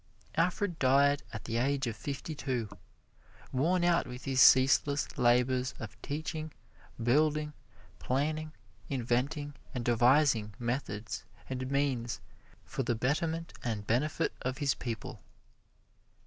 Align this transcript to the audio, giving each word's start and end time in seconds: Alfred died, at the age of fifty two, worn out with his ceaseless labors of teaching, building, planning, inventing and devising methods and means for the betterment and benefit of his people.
Alfred 0.33 0.79
died, 0.79 1.21
at 1.31 1.43
the 1.45 1.57
age 1.57 1.85
of 1.85 1.95
fifty 1.95 2.33
two, 2.33 2.67
worn 3.51 3.83
out 3.83 4.07
with 4.07 4.23
his 4.23 4.41
ceaseless 4.41 5.15
labors 5.15 5.75
of 5.77 5.95
teaching, 6.01 6.51
building, 7.03 7.53
planning, 7.99 8.51
inventing 8.89 9.53
and 9.75 9.85
devising 9.85 10.55
methods 10.57 11.23
and 11.47 11.69
means 11.69 12.19
for 12.65 12.81
the 12.81 12.95
betterment 12.95 13.53
and 13.63 13.85
benefit 13.85 14.33
of 14.41 14.57
his 14.57 14.73
people. 14.73 15.21